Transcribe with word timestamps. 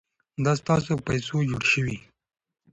دا 0.43 0.51
ستاسو 0.61 0.89
په 0.97 1.01
پیسو 1.09 1.35
جوړ 1.49 1.63
شوي. 1.71 1.97